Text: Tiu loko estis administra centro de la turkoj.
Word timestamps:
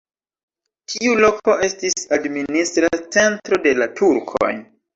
Tiu 0.93 1.17
loko 1.19 1.57
estis 1.67 2.09
administra 2.19 2.91
centro 3.19 3.63
de 3.69 3.77
la 3.85 3.93
turkoj. 4.03 4.53